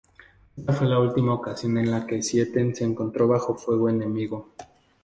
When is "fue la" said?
0.73-0.97